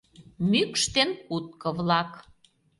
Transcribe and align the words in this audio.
МӰКШ 0.51 0.81
ДЕН 0.93 1.09
КУТКО-ВЛАК 1.27 2.11